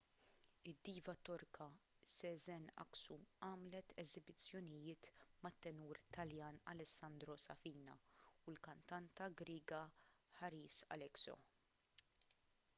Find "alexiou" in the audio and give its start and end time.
10.97-11.39